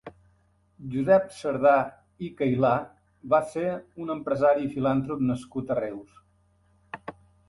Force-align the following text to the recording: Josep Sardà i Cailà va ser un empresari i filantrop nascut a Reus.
Josep 0.93 1.25
Sardà 1.41 1.73
i 2.27 2.29
Cailà 2.39 2.71
va 3.33 3.39
ser 3.51 3.65
un 4.05 4.13
empresari 4.13 4.65
i 4.69 4.71
filantrop 4.77 5.21
nascut 5.33 5.71
a 5.71 5.79
Reus. 5.81 6.17